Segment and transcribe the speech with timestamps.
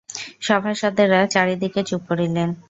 [0.41, 2.49] সভাসদেরা চারি দিকে চুপ করিলেন।